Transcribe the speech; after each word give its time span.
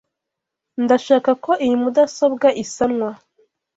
Ndashaka 0.83 1.31
ko 1.43 1.51
iyi 1.65 1.75
mudasobwa 1.81 2.47
isanwa. 2.63 3.09